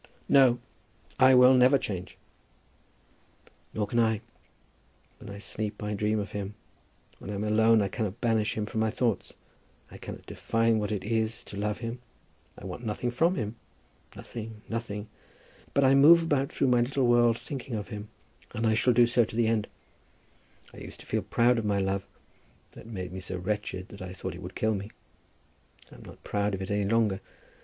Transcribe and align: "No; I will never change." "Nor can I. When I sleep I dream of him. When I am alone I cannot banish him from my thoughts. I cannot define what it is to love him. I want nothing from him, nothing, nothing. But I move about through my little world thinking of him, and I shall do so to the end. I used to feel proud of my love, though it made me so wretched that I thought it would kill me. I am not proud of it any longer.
"No; 0.27 0.57
I 1.19 1.35
will 1.35 1.53
never 1.53 1.77
change." 1.77 2.17
"Nor 3.71 3.85
can 3.85 3.99
I. 3.99 4.21
When 5.19 5.29
I 5.29 5.37
sleep 5.37 5.83
I 5.83 5.93
dream 5.93 6.17
of 6.17 6.31
him. 6.31 6.55
When 7.19 7.29
I 7.29 7.35
am 7.35 7.43
alone 7.43 7.83
I 7.83 7.87
cannot 7.87 8.19
banish 8.19 8.57
him 8.57 8.65
from 8.65 8.79
my 8.81 8.89
thoughts. 8.89 9.33
I 9.91 9.99
cannot 9.99 10.25
define 10.25 10.79
what 10.79 10.91
it 10.91 11.03
is 11.03 11.43
to 11.43 11.55
love 11.55 11.77
him. 11.77 11.99
I 12.57 12.65
want 12.65 12.83
nothing 12.83 13.11
from 13.11 13.35
him, 13.35 13.57
nothing, 14.15 14.63
nothing. 14.67 15.07
But 15.75 15.83
I 15.83 15.93
move 15.93 16.23
about 16.23 16.51
through 16.51 16.69
my 16.69 16.81
little 16.81 17.05
world 17.05 17.37
thinking 17.37 17.75
of 17.75 17.89
him, 17.89 18.07
and 18.55 18.65
I 18.65 18.73
shall 18.73 18.93
do 18.93 19.05
so 19.05 19.23
to 19.23 19.35
the 19.35 19.45
end. 19.45 19.67
I 20.73 20.77
used 20.79 20.99
to 21.01 21.05
feel 21.05 21.21
proud 21.21 21.59
of 21.59 21.65
my 21.65 21.77
love, 21.77 22.07
though 22.71 22.81
it 22.81 22.87
made 22.87 23.13
me 23.13 23.19
so 23.19 23.37
wretched 23.37 23.89
that 23.89 24.01
I 24.01 24.13
thought 24.13 24.33
it 24.33 24.41
would 24.41 24.55
kill 24.55 24.73
me. 24.73 24.89
I 25.91 25.95
am 25.97 26.03
not 26.05 26.23
proud 26.23 26.55
of 26.55 26.61
it 26.63 26.71
any 26.71 26.85
longer. 26.89 27.21